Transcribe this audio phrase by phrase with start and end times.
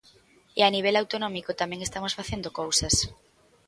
[0.59, 2.95] E a nivel autonómico tamén estamos facendo cousas.